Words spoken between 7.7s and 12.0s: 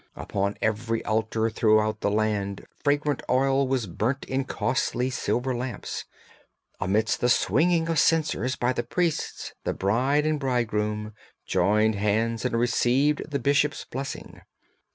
of censers by the priests the bride and bridegroom joined